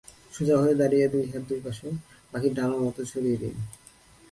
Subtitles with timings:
[0.33, 1.87] সোজা হয়ে দাঁড়িয়ে দুই হাত দুই পাশে
[2.31, 3.55] পাখির ডানার মতো ছড়িয়ে দিন।